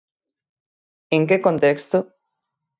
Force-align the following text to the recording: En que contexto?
En 1.15 1.21
que 1.29 1.37
contexto? 1.45 1.97